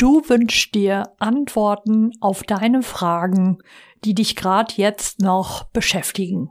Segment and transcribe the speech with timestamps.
[0.00, 3.58] Du wünschst dir Antworten auf deine Fragen,
[4.02, 6.48] die dich gerade jetzt noch beschäftigen.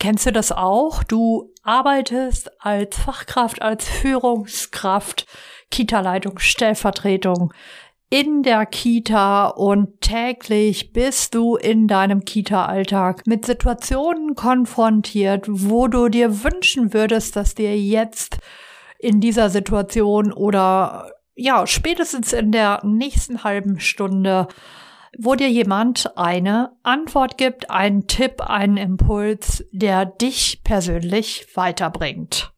[0.00, 1.04] Kennst du das auch?
[1.04, 5.28] Du arbeitest als Fachkraft, als Führungskraft,
[5.70, 7.52] Kita-Leitung, Stellvertretung
[8.10, 16.08] in der Kita und täglich bist du in deinem Kita-Alltag mit Situationen konfrontiert, wo du
[16.08, 18.38] dir wünschen würdest, dass dir jetzt
[18.98, 21.12] in dieser Situation oder
[21.42, 24.46] ja, spätestens in der nächsten halben Stunde,
[25.18, 32.52] wo dir jemand eine Antwort gibt, einen Tipp, einen Impuls, der dich persönlich weiterbringt.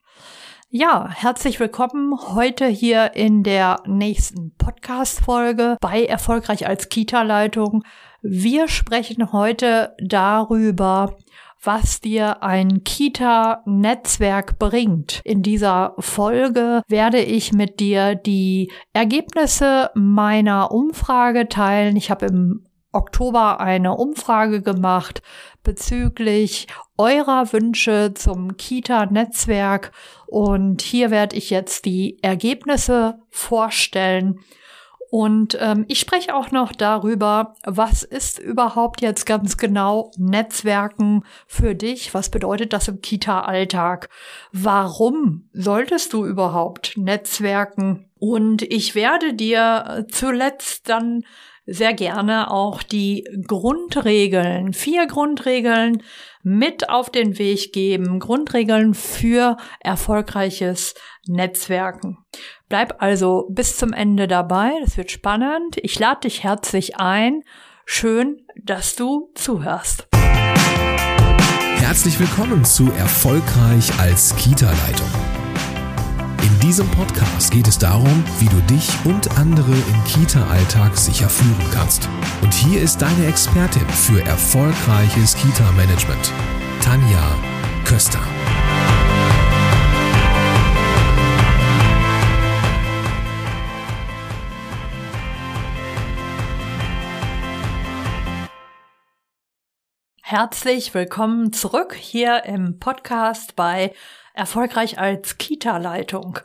[0.68, 7.84] Ja, herzlich willkommen heute hier in der nächsten Podcast-Folge bei Erfolgreich als Kita-Leitung.
[8.20, 11.16] Wir sprechen heute darüber,
[11.64, 15.20] was dir ein Kita-Netzwerk bringt.
[15.24, 21.96] In dieser Folge werde ich mit dir die Ergebnisse meiner Umfrage teilen.
[21.96, 25.22] Ich habe im Oktober eine Umfrage gemacht
[25.62, 29.90] bezüglich eurer Wünsche zum Kita-Netzwerk
[30.26, 34.38] und hier werde ich jetzt die Ergebnisse vorstellen
[35.14, 41.76] und ähm, ich spreche auch noch darüber, was ist überhaupt jetzt ganz genau Netzwerken für
[41.76, 42.12] dich?
[42.14, 44.08] Was bedeutet das im Kita-Alltag?
[44.50, 48.10] Warum solltest du überhaupt Netzwerken?
[48.18, 51.22] Und ich werde dir zuletzt dann
[51.64, 56.02] sehr gerne auch die Grundregeln, vier Grundregeln
[56.44, 58.20] mit auf den Weg geben.
[58.20, 60.94] Grundregeln für erfolgreiches
[61.26, 62.18] Netzwerken.
[62.68, 64.70] Bleib also bis zum Ende dabei.
[64.84, 65.76] Das wird spannend.
[65.82, 67.42] Ich lade dich herzlich ein.
[67.86, 70.06] Schön, dass du zuhörst.
[71.78, 75.33] Herzlich willkommen zu Erfolgreich als Kita-Leitung.
[76.64, 81.70] In diesem Podcast geht es darum, wie du dich und andere im Kita-Alltag sicher führen
[81.74, 82.08] kannst.
[82.40, 86.32] Und hier ist deine Expertin für erfolgreiches Kita-Management,
[86.80, 87.36] Tanja
[87.84, 88.18] Köster.
[100.22, 103.92] Herzlich willkommen zurück hier im Podcast bei
[104.34, 106.40] Erfolgreich als Kita-Leitung.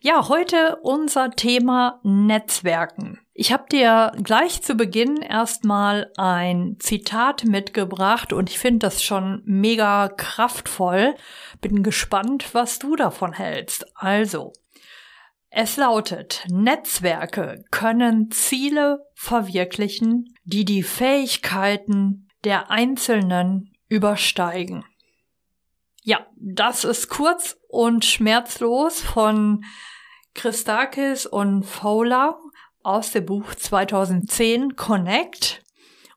[0.00, 3.20] Ja, heute unser Thema Netzwerken.
[3.34, 9.42] Ich habe dir gleich zu Beginn erstmal ein Zitat mitgebracht und ich finde das schon
[9.44, 11.14] mega kraftvoll.
[11.60, 13.86] Bin gespannt, was du davon hältst.
[13.94, 14.52] Also,
[15.50, 24.84] es lautet, Netzwerke können Ziele verwirklichen, die die Fähigkeiten der Einzelnen übersteigen.
[26.08, 29.64] Ja, das ist kurz und schmerzlos von
[30.34, 32.38] Christakis und Fowler
[32.84, 35.64] aus dem Buch 2010 Connect.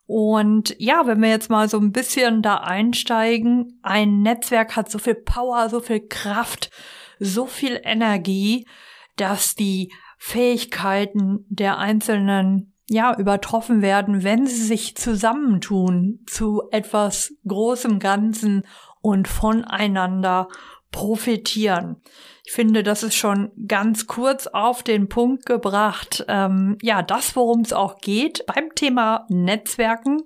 [0.06, 5.00] Und ja, wenn wir jetzt mal so ein bisschen da einsteigen, ein Netzwerk hat so
[5.00, 6.70] viel Power, so viel Kraft,
[7.18, 8.68] so viel Energie,
[9.16, 17.98] dass die Fähigkeiten der einzelnen ja, übertroffen werden, wenn sie sich zusammentun zu etwas großem
[17.98, 18.64] Ganzen
[19.02, 20.48] und voneinander
[20.92, 22.02] profitieren.
[22.46, 26.26] Ich finde, das ist schon ganz kurz auf den Punkt gebracht.
[26.28, 30.24] Ähm, ja, das, worum es auch geht beim Thema Netzwerken.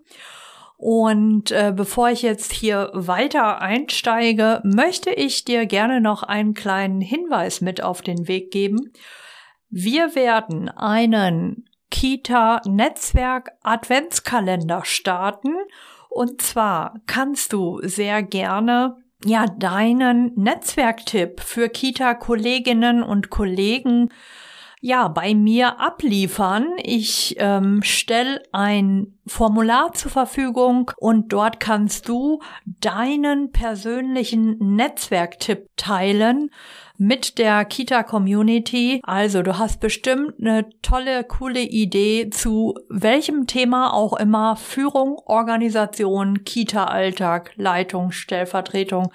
[0.78, 7.02] Und äh, bevor ich jetzt hier weiter einsteige, möchte ich dir gerne noch einen kleinen
[7.02, 8.92] Hinweis mit auf den Weg geben.
[9.70, 15.54] Wir werden einen Kita Netzwerk Adventskalender starten.
[16.14, 24.10] Und zwar kannst du sehr gerne ja deinen Netzwerktipp für Kita Kolleginnen und Kollegen
[24.84, 26.68] ja bei mir abliefern.
[26.84, 36.50] Ich ähm, stelle ein Formular zur Verfügung und dort kannst du deinen persönlichen Netzwerktipp teilen
[36.98, 39.00] mit der Kita-Community.
[39.04, 44.58] Also du hast bestimmt eine tolle, coole Idee zu welchem Thema auch immer.
[44.58, 49.14] Führung, Organisation, Kita-Alltag, Leitung, Stellvertretung.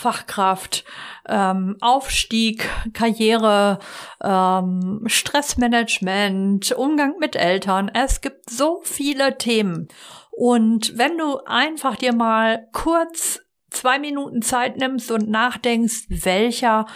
[0.00, 0.84] Fachkraft,
[1.28, 3.78] ähm, Aufstieg, Karriere,
[4.22, 7.90] ähm, Stressmanagement, Umgang mit Eltern.
[7.92, 9.88] Es gibt so viele Themen.
[10.30, 16.86] Und wenn du einfach dir mal kurz zwei Minuten Zeit nimmst und nachdenkst, welcher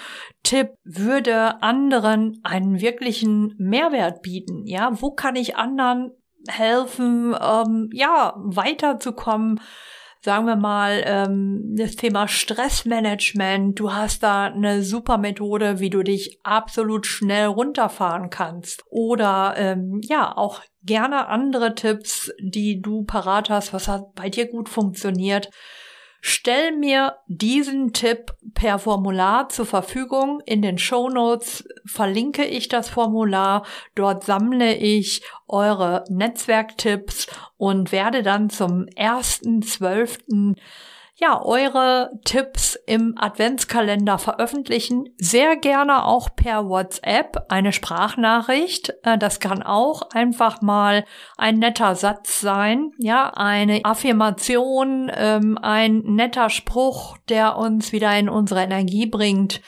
[0.42, 4.66] Tipp würde anderen einen wirklichen Mehrwert bieten?
[4.66, 6.12] Ja, wo kann ich anderen
[6.48, 9.60] helfen, ähm, ja, weiterzukommen,
[10.24, 13.78] sagen wir mal, ähm, das Thema Stressmanagement.
[13.78, 18.84] Du hast da eine super Methode, wie du dich absolut schnell runterfahren kannst.
[18.88, 24.48] Oder ähm, ja, auch gerne andere Tipps, die du parat hast, was hat bei dir
[24.50, 25.50] gut funktioniert.
[26.26, 30.40] Stell mir diesen Tipp per Formular zur Verfügung.
[30.46, 33.66] In den Show Notes verlinke ich das Formular.
[33.94, 37.26] Dort sammle ich eure Netzwerktipps
[37.58, 40.56] und werde dann zum 1.12
[41.16, 45.10] ja, eure Tipps im Adventskalender veröffentlichen.
[45.16, 48.92] Sehr gerne auch per WhatsApp eine Sprachnachricht.
[49.04, 51.04] Äh, das kann auch einfach mal
[51.36, 58.28] ein netter Satz sein, ja, eine Affirmation, ähm, ein netter Spruch, der uns wieder in
[58.28, 59.60] unsere Energie bringt.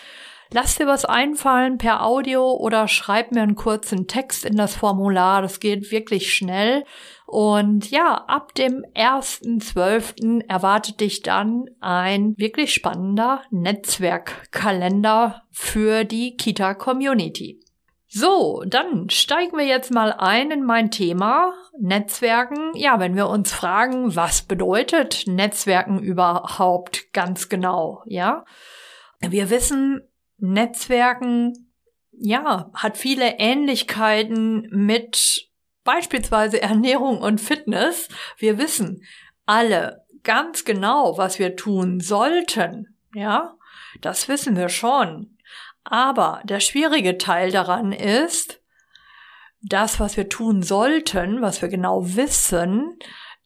[0.52, 5.43] Lass dir was einfallen per Audio oder schreib mir einen kurzen Text in das Formular.
[5.43, 6.84] Das geht wirklich schnell.
[7.26, 10.49] Und ja, ab dem 1.12.
[10.49, 17.61] erwartet dich dann ein wirklich spannender Netzwerkkalender für die Kita-Community.
[18.08, 22.70] So, dann steigen wir jetzt mal ein in mein Thema Netzwerken.
[22.75, 28.44] Ja, wenn wir uns fragen, was bedeutet Netzwerken überhaupt ganz genau, ja?
[29.20, 30.02] Wir wissen,
[30.38, 31.72] Netzwerken,
[32.12, 35.45] ja, hat viele Ähnlichkeiten mit
[35.86, 38.08] beispielsweise Ernährung und Fitness.
[38.36, 39.02] Wir wissen
[39.46, 42.98] alle ganz genau, was wir tun sollten.
[43.14, 43.56] Ja,
[44.02, 45.38] das wissen wir schon.
[45.84, 48.60] Aber der schwierige Teil daran ist,
[49.62, 52.98] das, was wir tun sollten, was wir genau wissen,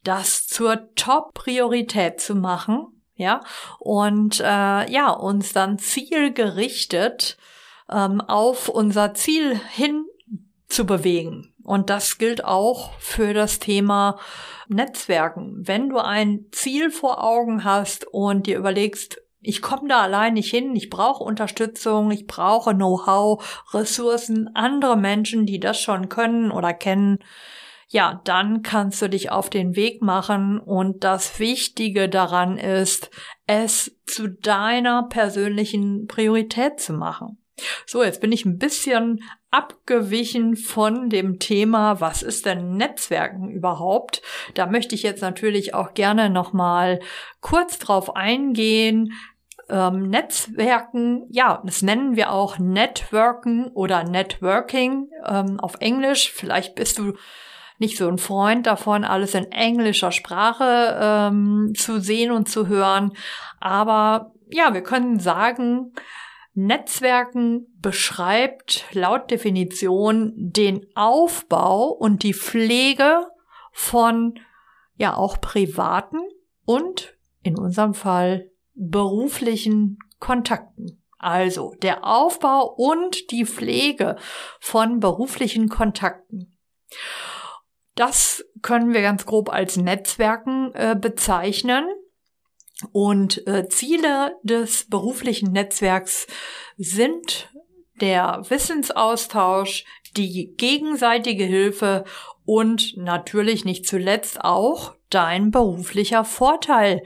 [0.03, 3.43] das zur Top-Priorität zu machen ja,
[3.79, 7.37] und äh, ja, uns dann zielgerichtet
[7.91, 10.07] ähm, auf unser Ziel hin
[10.69, 11.50] zu bewegen.
[11.63, 14.19] Und das gilt auch für das Thema
[14.69, 15.57] Netzwerken.
[15.67, 20.51] Wenn du ein Ziel vor Augen hast und dir überlegst, ich komme da allein nicht
[20.51, 26.75] hin, ich brauche Unterstützung, ich brauche Know-how, Ressourcen, andere Menschen, die das schon können oder
[26.75, 27.19] kennen,
[27.89, 33.11] ja, dann kannst du dich auf den Weg machen und das Wichtige daran ist,
[33.47, 37.39] es zu deiner persönlichen Priorität zu machen.
[37.87, 44.23] So, jetzt bin ich ein bisschen abgewichen von dem Thema, was ist denn Netzwerken überhaupt?
[44.55, 47.01] Da möchte ich jetzt natürlich auch gerne nochmal
[47.41, 49.13] kurz drauf eingehen.
[49.69, 56.33] Ähm, Netzwerken, ja, das nennen wir auch Networken oder Networking ähm, auf Englisch.
[56.33, 57.15] Vielleicht bist du
[57.79, 63.13] nicht so ein Freund davon, alles in englischer Sprache ähm, zu sehen und zu hören.
[63.59, 65.93] Aber ja, wir können sagen,
[66.67, 73.27] Netzwerken beschreibt laut Definition den Aufbau und die Pflege
[73.73, 74.39] von
[74.97, 76.19] ja auch privaten
[76.65, 81.03] und in unserem Fall beruflichen Kontakten.
[81.19, 84.17] Also der Aufbau und die Pflege
[84.59, 86.57] von beruflichen Kontakten.
[87.95, 91.87] Das können wir ganz grob als Netzwerken äh, bezeichnen.
[92.93, 96.27] Und äh, Ziele des beruflichen Netzwerks
[96.77, 97.51] sind
[98.01, 99.85] der Wissensaustausch,
[100.17, 102.05] die gegenseitige Hilfe
[102.45, 107.03] und natürlich nicht zuletzt auch dein beruflicher Vorteil,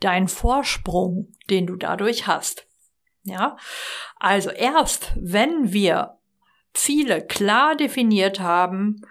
[0.00, 2.66] dein Vorsprung, den du dadurch hast.
[3.24, 3.56] Ja,
[4.16, 6.18] also erst wenn wir
[6.72, 9.02] Ziele klar definiert haben,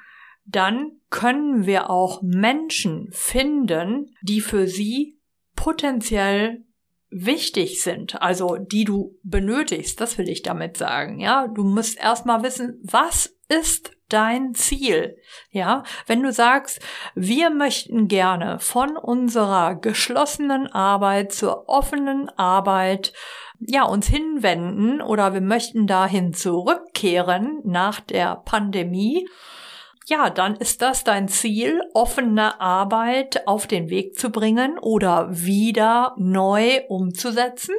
[0.45, 5.16] dann können wir auch Menschen finden, die für sie
[5.67, 6.63] potenziell
[7.09, 11.49] wichtig sind, also die du benötigst, das will ich damit sagen, ja.
[11.49, 15.17] Du musst erstmal wissen, was ist dein Ziel?
[15.51, 16.79] Ja, wenn du sagst,
[17.15, 23.11] wir möchten gerne von unserer geschlossenen Arbeit zur offenen Arbeit
[23.59, 29.27] ja, uns hinwenden oder wir möchten dahin zurückkehren nach der Pandemie
[30.09, 36.15] ja, dann ist das dein Ziel, offene Arbeit auf den Weg zu bringen oder wieder
[36.17, 37.75] neu umzusetzen.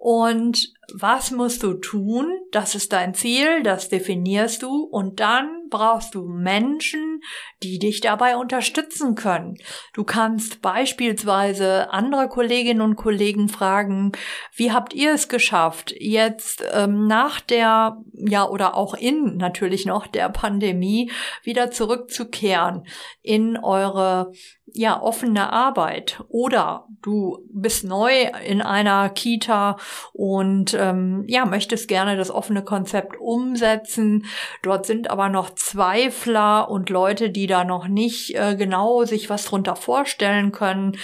[0.00, 2.30] Und was musst du tun?
[2.50, 7.13] Das ist dein Ziel, das definierst du und dann brauchst du Menschen,
[7.62, 9.56] die dich dabei unterstützen können.
[9.92, 14.12] Du kannst beispielsweise andere Kolleginnen und Kollegen fragen,
[14.54, 20.06] wie habt ihr es geschafft, jetzt ähm, nach der, ja, oder auch in natürlich noch
[20.06, 21.10] der Pandemie
[21.42, 22.86] wieder zurückzukehren
[23.22, 24.32] in eure
[24.66, 28.10] ja, offene Arbeit oder du bist neu
[28.44, 29.76] in einer Kita
[30.12, 34.24] und ähm, ja, möchtest gerne das offene Konzept umsetzen.
[34.62, 39.44] Dort sind aber noch Zweifler und Leute, die da noch nicht äh, genau sich was
[39.44, 40.96] drunter vorstellen können.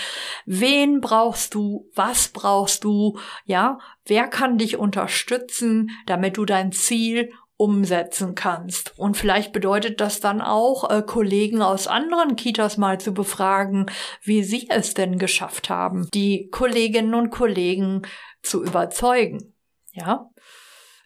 [0.46, 1.88] Wen brauchst du?
[1.94, 3.18] Was brauchst du?
[3.44, 8.98] Ja, wer kann dich unterstützen, damit du dein Ziel umsetzen kannst.
[8.98, 13.90] Und vielleicht bedeutet das dann auch, äh, Kollegen aus anderen Kitas mal zu befragen,
[14.22, 18.02] wie sie es denn geschafft haben, die Kolleginnen und Kollegen
[18.42, 19.54] zu überzeugen.
[19.92, 20.30] Ja.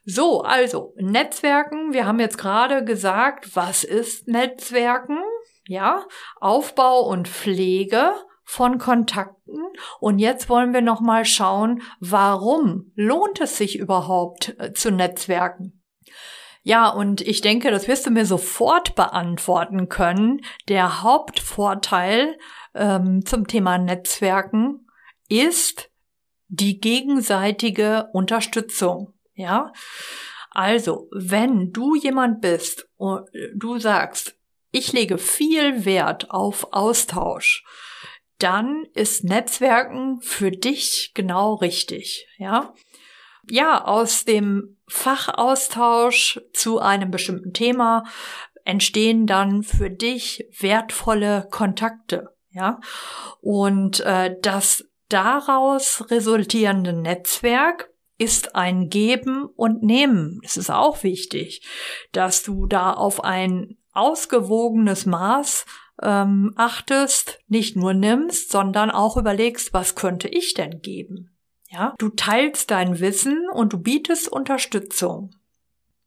[0.05, 1.93] So, also Netzwerken.
[1.93, 5.19] Wir haben jetzt gerade gesagt, was ist Netzwerken?
[5.67, 6.07] Ja,
[6.41, 8.13] Aufbau und Pflege
[8.45, 9.59] von Kontakten.
[9.99, 15.81] Und jetzt wollen wir noch mal schauen, warum lohnt es sich überhaupt äh, zu Netzwerken?
[16.67, 20.41] Ja, und ich denke, das wirst du mir sofort beantworten können.
[20.69, 22.39] Der Hauptvorteil
[22.75, 24.89] ähm, zum Thema Netzwerken
[25.29, 25.91] ist
[26.49, 29.13] die gegenseitige Unterstützung.
[29.35, 29.73] Ja,
[30.51, 34.39] also wenn du jemand bist und du sagst,
[34.71, 37.63] ich lege viel Wert auf Austausch,
[38.39, 42.27] dann ist Netzwerken für dich genau richtig.
[42.39, 42.73] Ja,
[43.51, 48.05] ja, aus dem Fachaustausch zu einem bestimmten Thema
[48.65, 52.81] entstehen dann für dich wertvolle Kontakte, ja.
[53.41, 60.41] Und äh, das daraus resultierende Netzwerk ist ein Geben und Nehmen.
[60.45, 61.67] Es ist auch wichtig,
[62.13, 65.67] dass du da auf ein ausgewogenes Maß
[66.03, 71.34] ähm, achtest, nicht nur nimmst, sondern auch überlegst, was könnte ich denn geben?
[71.75, 75.35] Ja, du teilst dein Wissen und du bietest Unterstützung.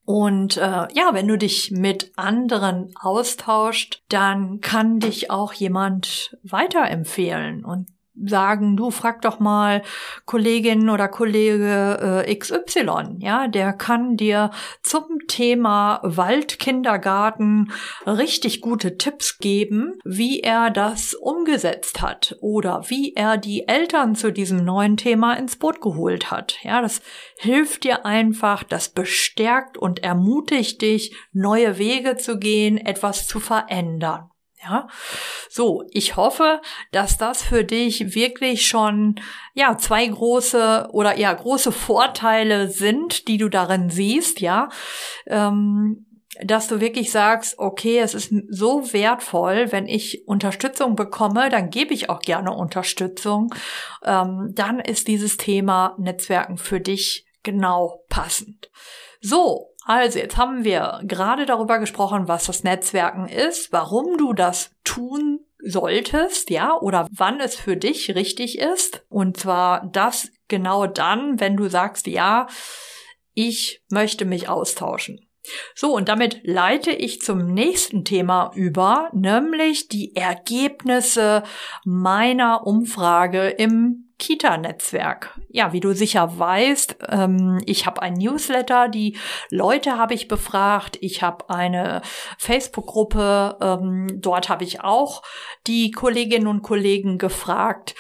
[0.06, 0.62] Und äh,
[0.94, 7.88] ja, wenn du dich mit anderen austauscht, dann kann dich auch jemand weiterempfehlen und
[8.26, 9.82] sagen, du frag doch mal
[10.26, 17.72] Kollegin oder Kollege äh, XY, ja, der kann dir zum Thema Waldkindergarten
[18.06, 24.32] richtig gute Tipps geben, wie er das umgesetzt hat oder wie er die Eltern zu
[24.32, 26.58] diesem neuen Thema ins Boot geholt hat.
[26.64, 27.02] Ja, das
[27.38, 34.30] hilft dir einfach, das bestärkt und ermutigt dich, neue Wege zu gehen, etwas zu verändern.
[34.70, 34.88] Ja,
[35.50, 39.16] so, ich hoffe, dass das für dich wirklich schon,
[39.54, 44.68] ja, zwei große oder ja, große Vorteile sind, die du darin siehst, ja,
[45.26, 46.06] ähm,
[46.44, 51.94] dass du wirklich sagst, okay, es ist so wertvoll, wenn ich Unterstützung bekomme, dann gebe
[51.94, 53.54] ich auch gerne Unterstützung.
[54.04, 58.70] Ähm, dann ist dieses Thema Netzwerken für dich genau passend.
[59.22, 64.72] So, also jetzt haben wir gerade darüber gesprochen, was das Netzwerken ist, warum du das
[64.84, 69.06] tun solltest, ja, oder wann es für dich richtig ist.
[69.10, 72.48] Und zwar das genau dann, wenn du sagst, ja,
[73.34, 75.26] ich möchte mich austauschen.
[75.74, 81.44] So, und damit leite ich zum nächsten Thema über, nämlich die Ergebnisse
[81.86, 85.40] meiner Umfrage im Kita-Netzwerk.
[85.50, 89.18] Ja, wie du sicher weißt, ähm, ich habe ein Newsletter, die
[89.50, 92.02] Leute habe ich befragt, ich habe eine
[92.40, 95.22] Facebook-Gruppe, ähm, dort habe ich auch
[95.68, 97.94] die Kolleginnen und Kollegen gefragt,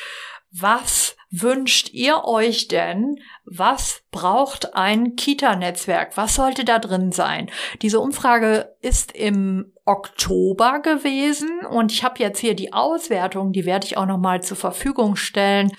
[0.51, 3.19] was wünscht ihr euch denn?
[3.45, 6.15] Was braucht ein Kita-Netzwerk?
[6.15, 7.49] Was sollte da drin sein?
[7.81, 13.85] Diese Umfrage ist im Oktober gewesen und ich habe jetzt hier die Auswertung, die werde
[13.85, 15.71] ich auch noch mal zur Verfügung stellen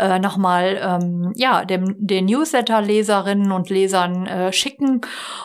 [0.00, 5.02] äh, nochmal ähm, ja dem den Newsletter-Leserinnen und Lesern äh, schicken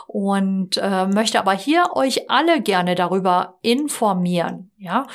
[0.08, 4.72] und äh, möchte aber hier euch alle gerne darüber informieren.
[4.78, 5.08] Ja,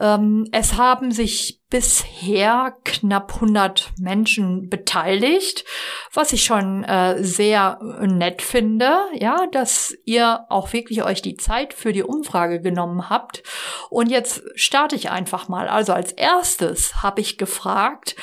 [0.00, 5.64] ähm, es haben sich bisher knapp 100 Menschen beteiligt,
[6.12, 11.74] was ich schon äh, sehr nett finde, ja, dass ihr auch wirklich euch die Zeit
[11.74, 13.42] für die Umfrage genommen habt.
[13.88, 15.68] Und jetzt starte ich einfach mal.
[15.68, 18.16] Also als erstes habe ich gefragt,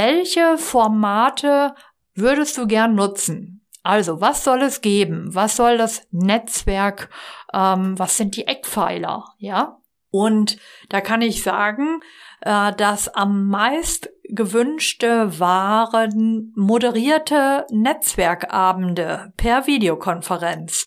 [0.00, 1.74] welche Formate
[2.14, 3.66] würdest du gern nutzen?
[3.82, 5.34] Also, was soll es geben?
[5.34, 7.10] Was soll das Netzwerk?
[7.52, 9.24] Ähm, was sind die Eckpfeiler?
[9.36, 9.78] Ja,
[10.10, 10.56] und
[10.88, 12.00] da kann ich sagen,
[12.40, 20.86] äh, dass am meist gewünschte waren moderierte Netzwerkabende per Videokonferenz.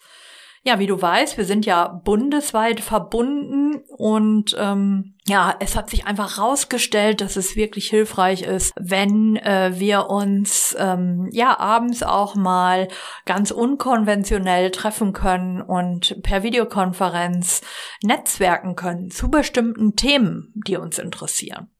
[0.65, 6.07] Ja, wie du weißt, wir sind ja bundesweit verbunden und ähm, ja, es hat sich
[6.07, 12.35] einfach rausgestellt, dass es wirklich hilfreich ist, wenn äh, wir uns ähm, ja abends auch
[12.35, 12.87] mal
[13.25, 17.61] ganz unkonventionell treffen können und per Videokonferenz
[18.01, 21.72] netzwerken können zu bestimmten Themen, die uns interessieren.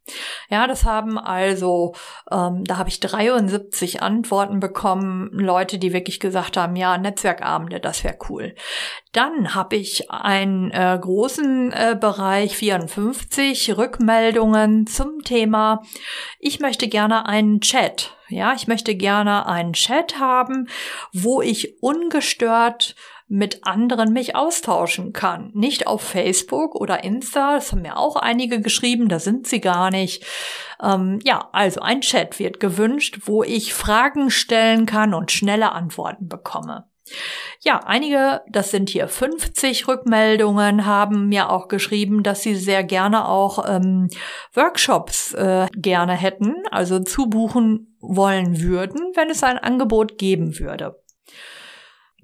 [0.50, 1.94] Ja, das haben also,
[2.30, 8.04] ähm, da habe ich 73 Antworten bekommen, Leute, die wirklich gesagt haben, ja, Netzwerkabende, das
[8.04, 8.56] wäre cool.
[9.14, 15.82] Dann habe ich einen äh, großen äh, Bereich, 54 Rückmeldungen zum Thema,
[16.40, 18.16] ich möchte gerne einen Chat.
[18.30, 20.68] Ja, ich möchte gerne einen Chat haben,
[21.12, 22.96] wo ich ungestört
[23.28, 25.52] mit anderen mich austauschen kann.
[25.54, 29.90] Nicht auf Facebook oder Insta, das haben mir auch einige geschrieben, da sind sie gar
[29.90, 30.26] nicht.
[30.82, 36.28] Ähm, ja, also ein Chat wird gewünscht, wo ich Fragen stellen kann und schnelle Antworten
[36.28, 36.86] bekomme.
[37.62, 43.28] Ja, einige, das sind hier 50 Rückmeldungen, haben mir auch geschrieben, dass sie sehr gerne
[43.28, 44.10] auch ähm,
[44.54, 51.02] Workshops äh, gerne hätten, also zubuchen wollen würden, wenn es ein Angebot geben würde.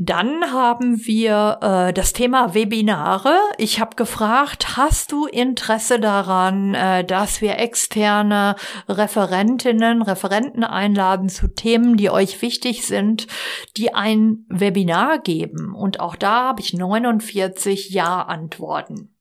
[0.02, 3.36] Dann haben wir äh, das Thema Webinare.
[3.58, 8.56] Ich habe gefragt, hast du Interesse daran, äh, dass wir externe
[8.88, 13.28] Referentinnen, Referenten einladen zu Themen, die euch wichtig sind,
[13.76, 15.76] die ein Webinar geben?
[15.76, 19.14] Und auch da habe ich 49 Ja-Antworten.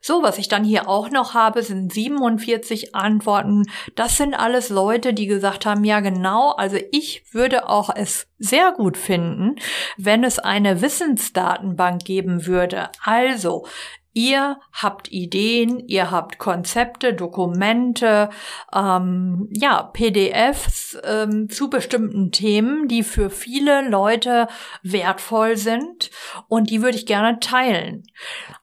[0.00, 3.64] So, was ich dann hier auch noch habe, sind 47 Antworten.
[3.96, 8.72] Das sind alles Leute, die gesagt haben, ja genau, also ich würde auch es sehr
[8.72, 9.56] gut finden,
[9.98, 12.88] wenn es eine Wissensdatenbank geben würde.
[13.04, 13.66] Also
[14.12, 18.30] Ihr habt Ideen, ihr habt Konzepte, Dokumente,
[18.74, 24.48] ähm, ja, PDFs ähm, zu bestimmten Themen, die für viele Leute
[24.82, 26.10] wertvoll sind
[26.48, 28.02] und die würde ich gerne teilen.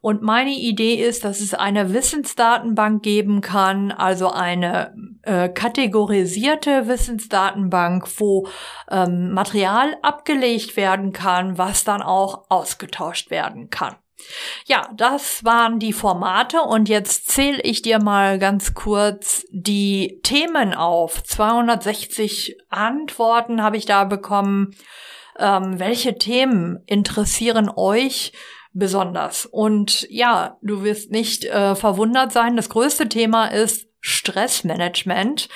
[0.01, 8.05] Und meine Idee ist, dass es eine Wissensdatenbank geben kann, also eine äh, kategorisierte Wissensdatenbank,
[8.19, 8.47] wo
[8.91, 13.95] ähm, Material abgelegt werden kann, was dann auch ausgetauscht werden kann.
[14.65, 20.73] Ja, das waren die Formate und jetzt zähle ich dir mal ganz kurz die Themen
[20.73, 21.23] auf.
[21.23, 24.75] 260 Antworten habe ich da bekommen.
[25.39, 28.33] Ähm, welche Themen interessieren euch
[28.73, 29.45] besonders?
[29.45, 32.55] Und ja, du wirst nicht äh, verwundert sein.
[32.55, 35.49] Das größte Thema ist Stressmanagement.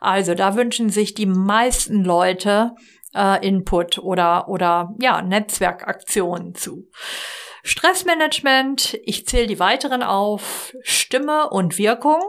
[0.00, 2.72] Also da wünschen sich die meisten Leute
[3.14, 6.88] äh, Input oder, oder ja, Netzwerkaktionen zu.
[7.66, 12.20] Stressmanagement, ich zähle die weiteren auf, Stimme und Wirkung,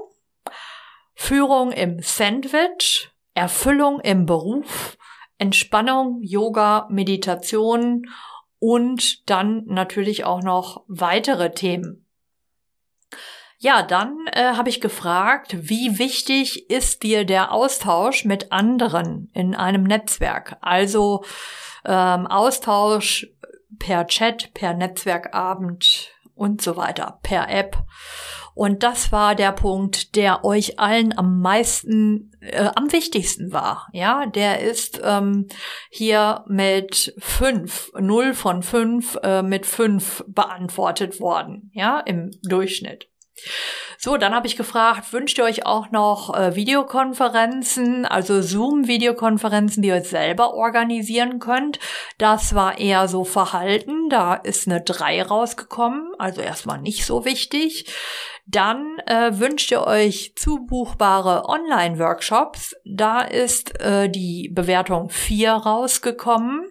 [1.13, 4.97] Führung im Sandwich, Erfüllung im Beruf,
[5.37, 8.07] Entspannung, Yoga, Meditation.
[8.57, 12.07] Und dann natürlich auch noch weitere Themen.
[13.59, 19.53] Ja, dann äh, habe ich gefragt, wie wichtig ist dir der Austausch mit anderen in
[19.53, 20.57] einem Netzwerk?
[20.61, 21.23] Also
[21.85, 23.27] ähm, Austausch
[23.79, 27.77] per Chat, per Netzwerkabend und so weiter, per App.
[28.53, 33.87] Und das war der Punkt, der euch allen am meisten, äh, am wichtigsten war.
[33.93, 35.47] Ja, der ist ähm,
[35.91, 41.69] hier mit fünf, null von fünf, äh, mit fünf beantwortet worden.
[41.73, 43.09] Ja, im Durchschnitt.
[43.99, 49.89] So, dann habe ich gefragt, wünscht ihr euch auch noch äh, Videokonferenzen, also Zoom-Videokonferenzen, die
[49.89, 51.79] ihr selber organisieren könnt?
[52.19, 57.91] Das war eher so Verhalten, da ist eine 3 rausgekommen, also erstmal nicht so wichtig.
[58.45, 66.67] Dann äh, wünscht ihr euch zubuchbare Online-Workshops, da ist äh, die Bewertung 4 rausgekommen.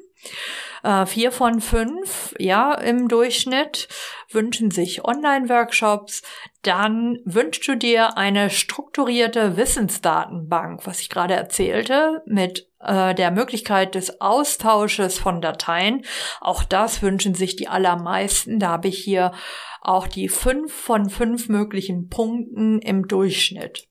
[0.83, 3.89] Äh, vier von fünf, ja, im Durchschnitt
[4.31, 6.23] wünschen sich Online-Workshops.
[6.63, 13.95] Dann wünschst du dir eine strukturierte Wissensdatenbank, was ich gerade erzählte, mit äh, der Möglichkeit
[13.95, 16.05] des Austausches von Dateien.
[16.41, 18.59] Auch das wünschen sich die allermeisten.
[18.59, 19.33] Da habe ich hier
[19.81, 23.89] auch die fünf von fünf möglichen Punkten im Durchschnitt.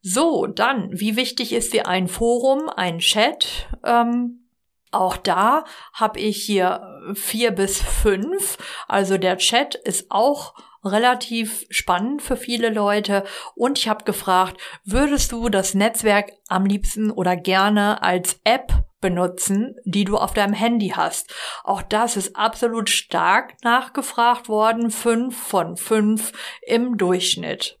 [0.00, 3.68] So, dann, wie wichtig ist dir ein Forum, ein Chat?
[3.84, 4.47] Ähm,
[4.90, 8.58] auch da habe ich hier vier bis fünf.
[8.86, 13.24] Also der Chat ist auch relativ spannend für viele Leute.
[13.54, 19.76] Und ich habe gefragt, würdest du das Netzwerk am liebsten oder gerne als App benutzen,
[19.84, 21.32] die du auf deinem Handy hast.
[21.62, 24.90] Auch das ist absolut stark nachgefragt worden.
[24.90, 27.78] Fünf von fünf im Durchschnitt.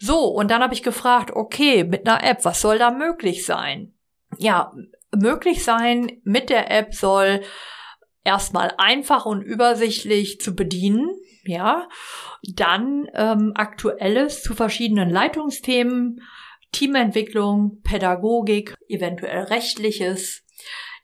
[0.00, 3.94] So, und dann habe ich gefragt, okay, mit einer App, was soll da möglich sein?
[4.36, 4.72] Ja,
[5.16, 7.42] möglich sein mit der App soll
[8.24, 11.10] erstmal einfach und übersichtlich zu bedienen,
[11.44, 11.88] ja,
[12.42, 16.20] dann ähm, aktuelles zu verschiedenen Leitungsthemen,
[16.72, 20.44] Teamentwicklung, Pädagogik, eventuell rechtliches,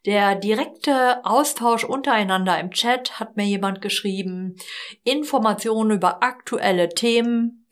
[0.06, 4.56] Der direkte Austausch untereinander im Chat hat mir jemand geschrieben.
[5.02, 7.66] Informationen über aktuelle Themen.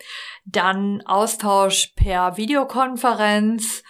[0.47, 3.83] Dann Austausch per Videokonferenz.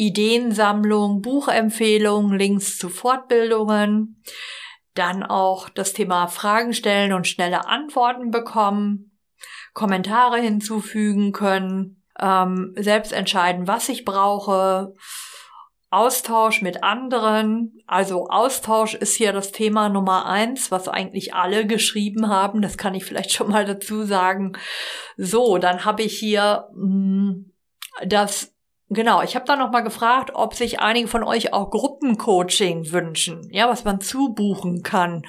[0.00, 4.22] Ideensammlung, Buchempfehlungen, Links zu Fortbildungen.
[4.94, 9.18] Dann auch das Thema Fragen stellen und schnelle Antworten bekommen.
[9.74, 12.02] Kommentare hinzufügen können.
[12.18, 14.94] Ähm, selbst entscheiden, was ich brauche
[15.90, 17.82] Austausch mit anderen.
[17.86, 22.62] Also Austausch ist hier das Thema Nummer eins, was eigentlich alle geschrieben haben.
[22.62, 24.52] Das kann ich vielleicht schon mal dazu sagen.
[25.18, 27.52] So, dann habe ich hier mh, hm,
[28.06, 28.54] das
[28.92, 33.48] Genau, ich habe da noch mal gefragt, ob sich einige von euch auch Gruppencoaching wünschen,
[33.52, 35.24] ja, was man zubuchen kann.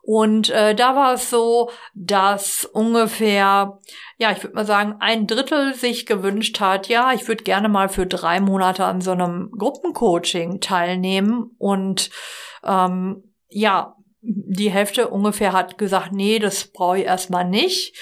[0.00, 3.80] Und äh, da war es so, dass ungefähr,
[4.16, 7.88] ja, ich würde mal sagen, ein Drittel sich gewünscht hat, ja, ich würde gerne mal
[7.88, 11.50] für drei Monate an so einem Gruppencoaching teilnehmen.
[11.58, 12.10] Und
[12.62, 17.96] ähm, ja, die Hälfte ungefähr hat gesagt, nee, das brauche ich erstmal nicht.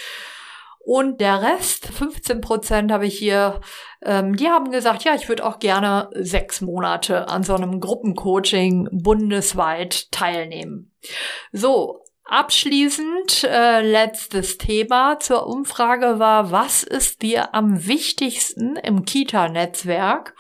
[0.91, 3.61] Und der Rest, 15 Prozent habe ich hier,
[4.01, 8.89] ähm, die haben gesagt, ja, ich würde auch gerne sechs Monate an so einem Gruppencoaching
[8.91, 10.97] bundesweit teilnehmen.
[11.53, 20.35] So, Abschließend, äh, letztes Thema zur Umfrage war, was ist dir am wichtigsten im Kita-Netzwerk?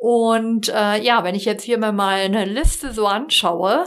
[0.00, 3.86] Und äh, ja, wenn ich jetzt hier mal eine Liste so anschaue,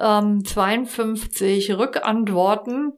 [0.00, 2.92] ähm, 52 Rückantworten,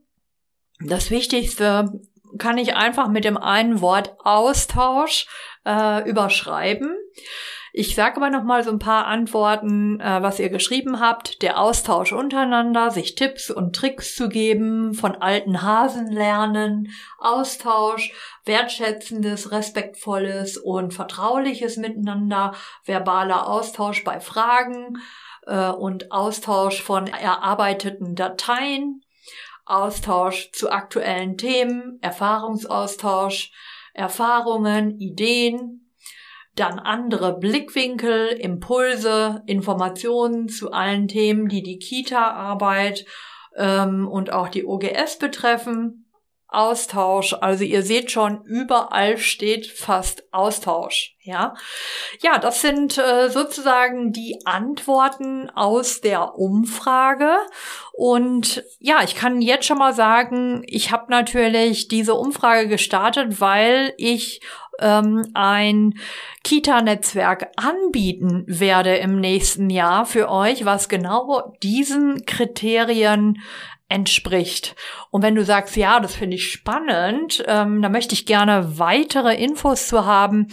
[0.81, 2.01] das Wichtigste
[2.39, 5.27] kann ich einfach mit dem einen Wort Austausch
[5.65, 6.95] äh, überschreiben.
[7.75, 11.41] Ich sage aber noch mal so ein paar Antworten, äh, was ihr geschrieben habt.
[11.41, 18.13] Der Austausch untereinander, sich Tipps und Tricks zu geben, von alten Hasen lernen, Austausch,
[18.45, 22.53] wertschätzendes, respektvolles und vertrauliches Miteinander,
[22.85, 24.99] verbaler Austausch bei Fragen
[25.47, 29.03] äh, und Austausch von erarbeiteten Dateien,
[29.65, 33.53] Austausch zu aktuellen Themen, Erfahrungsaustausch,
[33.95, 35.93] Erfahrungen, Ideen,
[36.55, 43.07] dann andere Blickwinkel, Impulse, Informationen zu allen Themen, die die Kita-Arbeit
[43.57, 46.02] ähm, und auch die OGS betreffen.
[46.55, 47.35] Austausch.
[47.41, 51.17] Also ihr seht schon, überall steht fast Austausch.
[51.25, 51.55] Ja,
[52.21, 57.37] ja, das sind äh, sozusagen die Antworten aus der Umfrage.
[57.93, 63.95] Und ja, ich kann jetzt schon mal sagen, ich habe natürlich diese Umfrage gestartet, weil
[63.99, 64.41] ich
[64.81, 65.95] ähm, ein
[66.45, 73.39] Kita-Netzwerk anbieten werde im nächsten Jahr für euch, was genau diesen Kriterien
[73.93, 74.75] entspricht.
[75.11, 79.35] Und wenn du sagst, ja, das finde ich spannend, ähm, da möchte ich gerne weitere
[79.35, 80.49] Infos zu haben,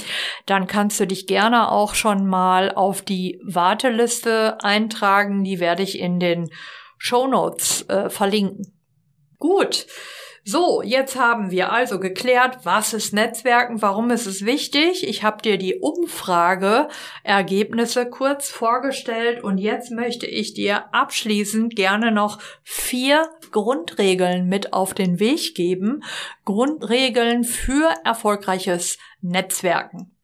[0.45, 5.43] dann kannst du dich gerne auch schon mal auf die Warteliste eintragen.
[5.43, 6.49] Die werde ich in den
[6.97, 8.73] Show Notes äh, verlinken.
[9.37, 9.87] Gut.
[10.51, 15.07] So, jetzt haben wir also geklärt, was ist Netzwerken, warum ist es wichtig.
[15.07, 22.39] Ich habe dir die Umfrageergebnisse kurz vorgestellt und jetzt möchte ich dir abschließend gerne noch
[22.63, 26.03] vier Grundregeln mit auf den Weg geben.
[26.45, 30.17] Grundregeln für erfolgreiches Netzwerken.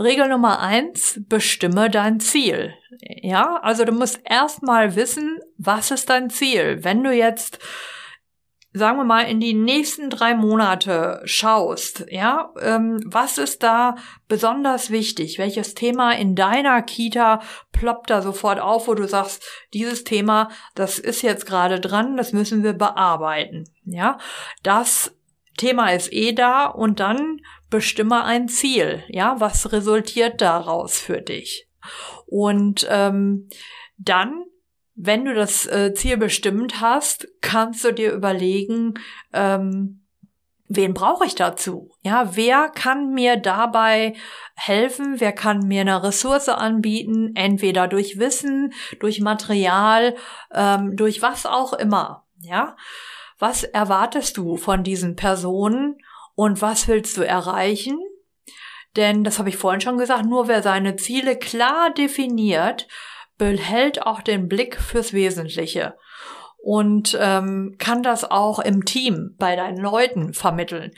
[0.00, 2.72] Regel Nummer eins, bestimme dein Ziel.
[2.98, 6.82] Ja, also du musst erstmal wissen, was ist dein Ziel.
[6.82, 7.58] Wenn du jetzt
[8.76, 13.94] sagen wir mal, in die nächsten drei Monate schaust, ja, ähm, was ist da
[14.26, 15.38] besonders wichtig?
[15.38, 20.98] Welches Thema in deiner Kita ploppt da sofort auf, wo du sagst, dieses Thema, das
[20.98, 24.18] ist jetzt gerade dran, das müssen wir bearbeiten, ja?
[24.64, 25.14] Das
[25.56, 29.36] Thema ist eh da und dann bestimme ein Ziel, ja?
[29.38, 31.68] Was resultiert daraus für dich?
[32.26, 33.48] Und ähm,
[33.98, 34.46] dann
[34.94, 38.94] wenn du das äh, Ziel bestimmt hast, kannst du dir überlegen,
[39.32, 40.04] ähm,
[40.68, 41.90] wen brauche ich dazu?
[42.02, 44.14] Ja, wer kann mir dabei
[44.54, 45.16] helfen?
[45.18, 47.32] Wer kann mir eine Ressource anbieten?
[47.34, 50.14] Entweder durch Wissen, durch Material,
[50.52, 52.24] ähm, durch was auch immer.
[52.38, 52.76] Ja,
[53.38, 55.98] was erwartest du von diesen Personen
[56.34, 57.98] und was willst du erreichen?
[58.96, 62.86] Denn, das habe ich vorhin schon gesagt, nur wer seine Ziele klar definiert,
[63.38, 65.94] behält auch den Blick fürs Wesentliche
[66.58, 70.92] und ähm, kann das auch im Team bei deinen Leuten vermitteln.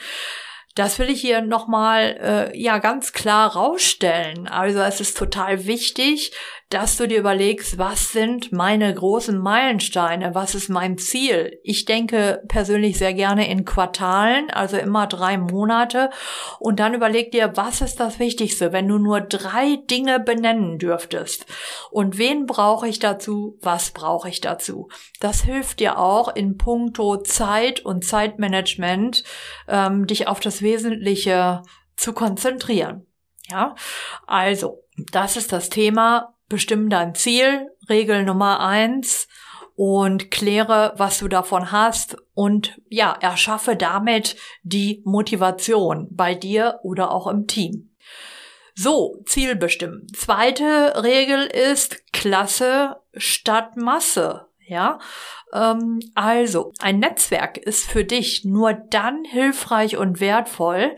[0.76, 4.46] Das will ich hier nochmal äh, ja ganz klar rausstellen.
[4.46, 6.32] Also es ist total wichtig,
[6.68, 11.60] dass du dir überlegst, was sind meine großen Meilensteine, was ist mein Ziel.
[11.62, 16.10] Ich denke persönlich sehr gerne in Quartalen, also immer drei Monate.
[16.58, 21.46] Und dann überleg dir, was ist das Wichtigste, wenn du nur drei Dinge benennen dürftest.
[21.92, 24.88] Und wen brauche ich dazu, was brauche ich dazu.
[25.20, 29.22] Das hilft dir auch in puncto Zeit und Zeitmanagement,
[29.68, 31.62] ähm, dich auf das Wesentliche
[31.96, 33.06] zu konzentrieren.
[33.48, 33.76] Ja,
[34.26, 36.35] also, das ist das Thema.
[36.48, 37.70] Bestimm dein Ziel.
[37.88, 39.28] Regel Nummer eins
[39.76, 47.12] und kläre, was du davon hast und ja, erschaffe damit die Motivation bei dir oder
[47.12, 47.94] auch im Team.
[48.74, 50.06] So, Ziel bestimmen.
[50.14, 54.46] Zweite Regel ist Klasse statt Masse.
[54.68, 54.98] Ja,
[55.52, 60.96] ähm, also ein Netzwerk ist für dich nur dann hilfreich und wertvoll,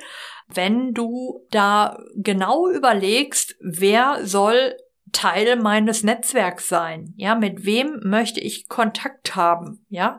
[0.49, 4.75] wenn du da genau überlegst, wer soll
[5.13, 7.15] Teil meines Netzwerks sein?
[7.17, 9.85] Ja, mit wem möchte ich Kontakt haben?
[9.89, 10.19] Ja,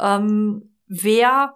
[0.00, 1.54] ähm, wer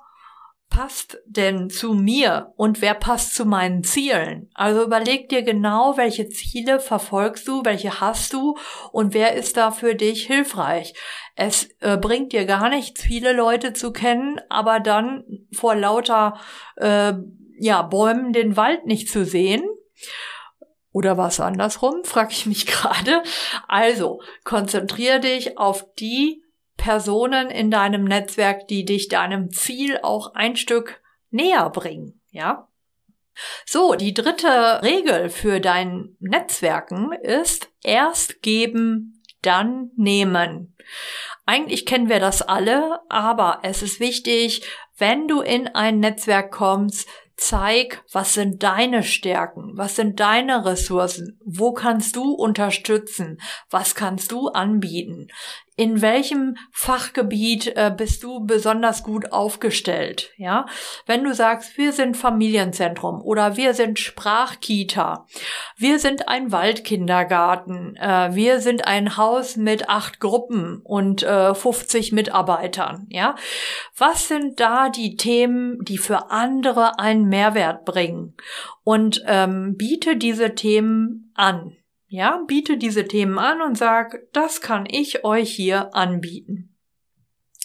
[0.73, 4.51] passt denn zu mir und wer passt zu meinen Zielen?
[4.55, 8.57] Also überleg dir genau, welche Ziele verfolgst du, welche hast du
[8.91, 10.95] und wer ist da für dich hilfreich.
[11.37, 16.41] Es äh, bringt dir gar nichts, viele Leute zu kennen, aber dann vor lauter
[16.77, 17.13] äh,
[17.59, 19.63] ja, Bäumen den Wald nicht zu sehen.
[20.93, 23.23] Oder was andersrum, frage ich mich gerade.
[23.69, 26.43] Also, konzentriere dich auf die
[26.77, 31.01] Personen in deinem Netzwerk, die dich deinem Ziel auch ein Stück
[31.31, 32.69] näher bringen, ja?
[33.65, 40.77] So, die dritte Regel für dein Netzwerken ist erst geben, dann nehmen.
[41.47, 44.63] Eigentlich kennen wir das alle, aber es ist wichtig,
[44.99, 51.38] wenn du in ein Netzwerk kommst, zeig, was sind deine Stärken, was sind deine Ressourcen,
[51.45, 53.40] wo kannst du unterstützen,
[53.71, 55.29] was kannst du anbieten
[55.77, 60.67] in welchem Fachgebiet äh, bist du besonders gut aufgestellt, ja?
[61.07, 65.27] Wenn du sagst, wir sind Familienzentrum oder wir sind Sprachkita,
[65.79, 72.13] wir sind ein Waldkindergarten, äh, wir sind ein Haus mit acht Gruppen und äh, 50
[72.13, 73.35] Mitarbeitern, ja?
[73.97, 78.37] Was sind da die Themen, die für andere einen Mehrwert bringen?
[78.85, 81.77] Und ähm, biete diese Themen an.
[82.12, 86.77] Ja, biete diese Themen an und sag, das kann ich euch hier anbieten.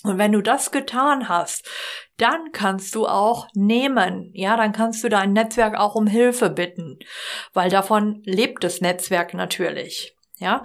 [0.04, 1.70] Und wenn du das getan hast,
[2.16, 4.32] dann kannst du auch nehmen.
[4.34, 6.98] Ja, dann kannst du dein Netzwerk auch um Hilfe bitten,
[7.52, 10.16] weil davon lebt das Netzwerk natürlich.
[10.38, 10.64] Ja,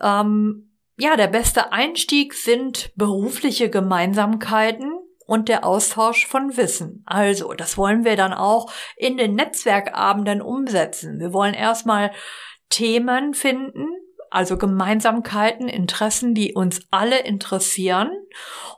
[0.00, 4.94] ähm, ja, der beste Einstieg sind berufliche Gemeinsamkeiten
[5.26, 7.04] und der Austausch von Wissen.
[7.06, 11.20] Also, das wollen wir dann auch in den Netzwerkabenden umsetzen.
[11.20, 12.10] Wir wollen erstmal
[12.72, 13.86] Themen finden,
[14.30, 18.10] also Gemeinsamkeiten, Interessen, die uns alle interessieren.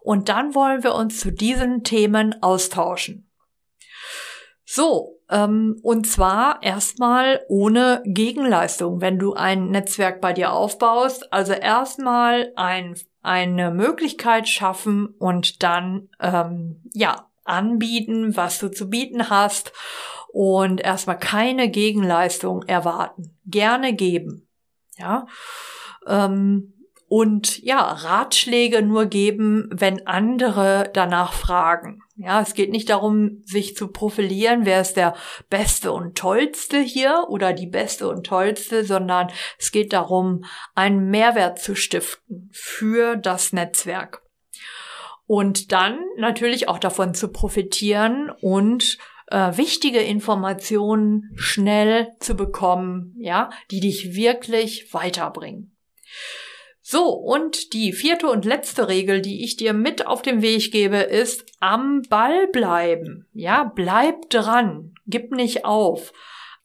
[0.01, 3.31] Und dann wollen wir uns zu diesen Themen austauschen.
[4.65, 11.33] So, ähm, und zwar erstmal ohne Gegenleistung, wenn du ein Netzwerk bei dir aufbaust.
[11.33, 19.31] Also erstmal ein, eine Möglichkeit schaffen und dann ähm, ja anbieten, was du zu bieten
[19.31, 19.73] hast
[20.35, 23.39] und erstmal keine Gegenleistung erwarten.
[23.47, 24.49] Gerne geben.
[24.99, 25.27] Ja.
[26.09, 26.73] Ähm,
[27.07, 32.03] und ja, Ratschläge nur geben, wenn andere danach fragen.
[32.17, 35.15] Ja, es geht nicht darum, sich zu profilieren, wer ist der
[35.51, 39.29] Beste und Tollste hier oder die Beste und Tollste, sondern
[39.61, 40.45] es geht darum,
[40.75, 44.23] einen Mehrwert zu stiften für das Netzwerk.
[45.27, 53.51] Und dann natürlich auch davon zu profitieren und äh, wichtige Informationen schnell zu bekommen, ja,
[53.71, 55.77] die dich wirklich weiterbringen.
[56.87, 60.99] So, und die vierte und letzte Regel, die ich dir mit auf den Weg gebe,
[60.99, 63.27] ist am Ball bleiben.
[63.33, 66.13] Ja, bleib dran, gib nicht auf.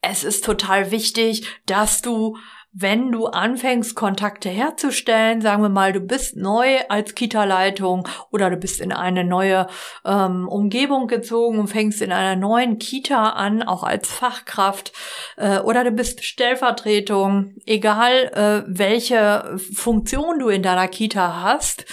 [0.02, 2.38] Es ist total wichtig, dass du
[2.72, 8.58] wenn du anfängst, Kontakte herzustellen, sagen wir mal, du bist neu als Kita-Leitung oder du
[8.58, 9.68] bist in eine neue
[10.06, 14.94] ähm, Umgebung gezogen und fängst in einer neuen Kita an, auch als Fachkraft,
[15.38, 21.86] äh, oder du bist Stellvertretung, egal äh, welche Funktion du in deiner Kita hast.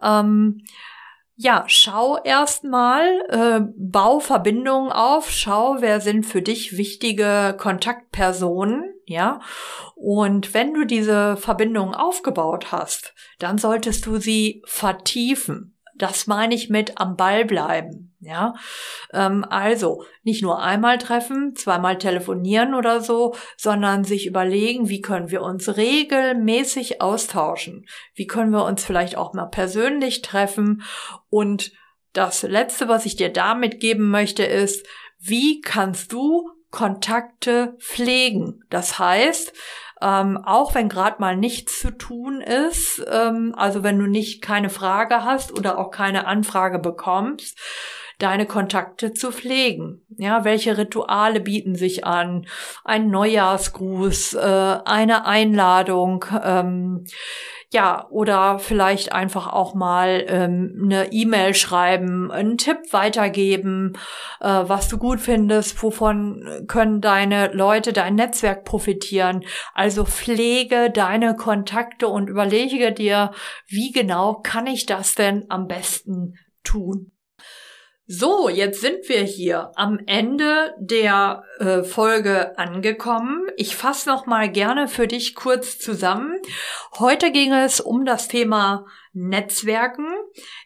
[0.00, 0.62] Ähm,
[1.42, 9.40] ja, schau erstmal, äh, bau Verbindungen auf, schau, wer sind für dich wichtige Kontaktpersonen, ja.
[9.94, 15.78] Und wenn du diese Verbindungen aufgebaut hast, dann solltest du sie vertiefen.
[15.94, 18.09] Das meine ich mit am Ball bleiben.
[18.22, 18.52] Ja,
[19.14, 25.30] ähm, also nicht nur einmal treffen, zweimal telefonieren oder so, sondern sich überlegen, wie können
[25.30, 27.86] wir uns regelmäßig austauschen?
[28.14, 30.82] Wie können wir uns vielleicht auch mal persönlich treffen?
[31.30, 31.72] Und
[32.12, 34.86] das Letzte, was ich dir damit geben möchte, ist,
[35.18, 38.64] wie kannst du Kontakte pflegen?
[38.68, 39.54] Das heißt,
[40.02, 44.70] ähm, auch wenn gerade mal nichts zu tun ist, ähm, also wenn du nicht keine
[44.70, 47.58] Frage hast oder auch keine Anfrage bekommst,
[48.22, 50.02] deine Kontakte zu pflegen.
[50.16, 52.46] Ja, welche Rituale bieten sich an?
[52.84, 57.04] Ein Neujahrsgruß, äh, eine Einladung, ähm,
[57.72, 63.92] ja, oder vielleicht einfach auch mal ähm, eine E-Mail schreiben, einen Tipp weitergeben,
[64.40, 69.44] äh, was du gut findest, wovon können deine Leute, dein Netzwerk profitieren.
[69.72, 73.30] Also pflege deine Kontakte und überlege dir,
[73.68, 77.12] wie genau kann ich das denn am besten tun.
[78.12, 83.46] So, jetzt sind wir hier am Ende der äh, Folge angekommen.
[83.56, 86.34] Ich fasse noch mal gerne für dich kurz zusammen.
[86.98, 90.08] Heute ging es um das Thema Netzwerken.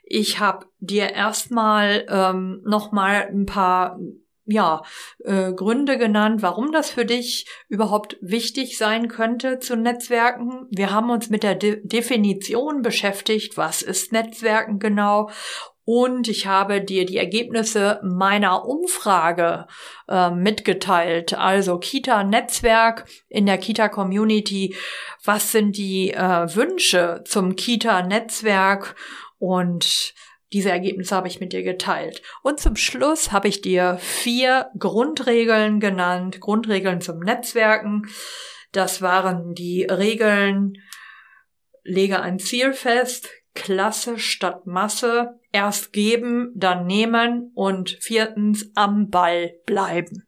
[0.05, 3.99] Ich habe dir erstmal ähm, noch mal ein paar
[4.47, 4.83] ja,
[5.19, 10.67] äh, Gründe genannt, warum das für dich überhaupt wichtig sein könnte zu Netzwerken.
[10.71, 15.29] Wir haben uns mit der De Definition beschäftigt, was ist Netzwerken genau
[15.85, 19.67] und ich habe dir die Ergebnisse meiner Umfrage
[20.09, 21.35] äh, mitgeteilt.
[21.35, 24.75] Also Kita-Netzwerk in der Kita-Community.
[25.25, 28.97] Was sind die äh, Wünsche zum Kita-Netzwerk?
[29.39, 30.15] Und
[30.55, 32.23] diese Ergebnisse habe ich mit dir geteilt.
[32.43, 36.41] Und zum Schluss habe ich dir vier Grundregeln genannt.
[36.41, 38.07] Grundregeln zum Netzwerken.
[38.73, 40.79] Das waren die Regeln,
[41.83, 49.55] lege ein Ziel fest, Klasse statt Masse, erst geben, dann nehmen und viertens am Ball
[49.67, 50.27] bleiben.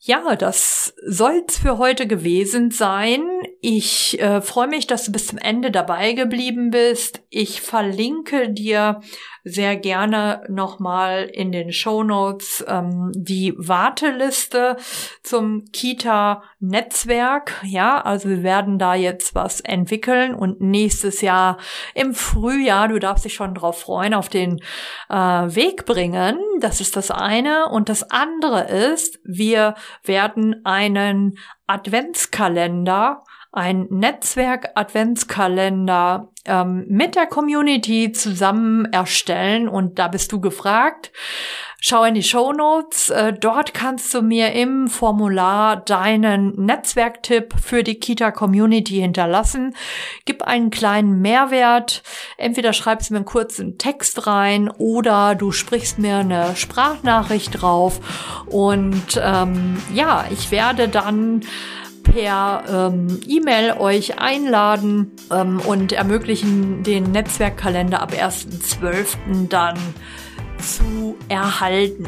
[0.00, 3.24] Ja, das soll's für heute gewesen sein.
[3.60, 7.20] Ich äh, freue mich, dass du bis zum Ende dabei geblieben bist.
[7.30, 9.00] Ich verlinke dir
[9.44, 14.76] sehr gerne nochmal in den Show Notes ähm, die Warteliste
[15.22, 17.62] zum Kita-Netzwerk.
[17.64, 21.58] Ja, also wir werden da jetzt was entwickeln und nächstes Jahr
[21.94, 24.60] im Frühjahr, du darfst dich schon drauf freuen, auf den
[25.08, 26.38] äh, Weg bringen.
[26.60, 27.68] Das ist das eine.
[27.68, 29.74] Und das andere ist, wir
[30.04, 40.40] werden einen Adventskalender ein Netzwerk-Adventskalender ähm, mit der Community zusammen erstellen und da bist du
[40.40, 41.10] gefragt.
[41.80, 43.08] Schau in die Show Notes.
[43.08, 49.76] Äh, dort kannst du mir im Formular deinen Netzwerktipp für die Kita Community hinterlassen.
[50.24, 52.02] Gib einen kleinen Mehrwert.
[52.36, 58.00] Entweder schreibst du mir einen kurzen Text rein oder du sprichst mir eine Sprachnachricht drauf.
[58.46, 61.42] Und ähm, ja, ich werde dann
[62.12, 69.48] per ähm, E-Mail euch einladen ähm, und ermöglichen, den Netzwerkkalender ab 1.12.
[69.48, 69.78] dann
[70.58, 72.06] zu erhalten.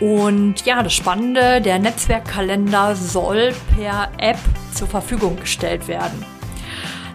[0.00, 4.38] Und ja, das Spannende, der Netzwerkkalender soll per App
[4.74, 6.24] zur Verfügung gestellt werden.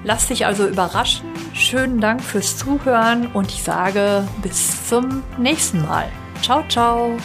[0.04, 1.30] Lass dich also überraschen.
[1.54, 6.10] Schönen Dank fürs Zuhören und ich sage bis zum nächsten Mal.
[6.42, 7.18] Ciao, ciao.